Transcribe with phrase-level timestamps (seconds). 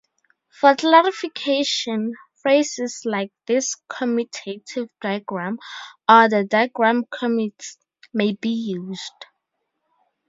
[0.49, 5.59] For clarification, phrases like "this commutative diagram"
[6.09, 7.77] or "the diagram commutes"
[8.11, 9.25] may be used.